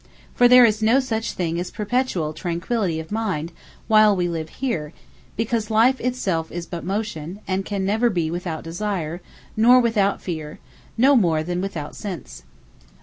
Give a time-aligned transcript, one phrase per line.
[0.33, 3.51] For there is no such thing as perpetual Tranquillity of mind,
[3.87, 4.93] while we live here;
[5.37, 9.21] because Life itself is but Motion, and can never be without Desire,
[9.55, 10.57] nor without Feare,
[10.97, 12.41] no more than without Sense.